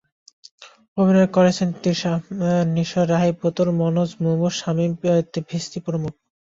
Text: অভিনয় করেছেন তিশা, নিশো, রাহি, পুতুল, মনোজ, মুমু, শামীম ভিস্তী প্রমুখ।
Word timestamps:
অভিনয় 0.97 1.29
করেছেন 1.35 1.69
তিশা, 1.83 2.13
নিশো, 2.75 3.01
রাহি, 3.11 3.31
পুতুল, 3.41 3.67
মনোজ, 3.79 4.09
মুমু, 4.21 4.47
শামীম 4.59 4.91
ভিস্তী 5.49 5.79
প্রমুখ। 5.85 6.13